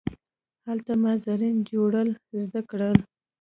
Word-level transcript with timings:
هلته 0.65 0.91
ما 1.01 1.13
زین 1.23 1.55
جوړول 1.71 2.09
زده 2.43 2.61
کړل. 2.69 2.97